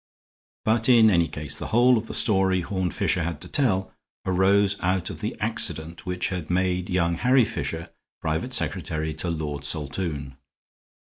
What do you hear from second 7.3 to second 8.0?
Fisher